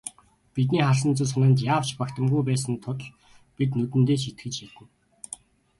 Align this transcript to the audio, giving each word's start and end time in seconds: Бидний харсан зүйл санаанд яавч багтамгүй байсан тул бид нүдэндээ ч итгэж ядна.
Бидний 0.53 0.83
харсан 0.85 1.13
зүйл 1.15 1.31
санаанд 1.31 1.59
яавч 1.73 1.89
багтамгүй 1.99 2.41
байсан 2.49 2.73
тул 2.85 3.01
бид 3.57 3.71
нүдэндээ 3.79 4.17
ч 4.21 4.23
итгэж 4.31 4.55
ядна. 4.67 4.85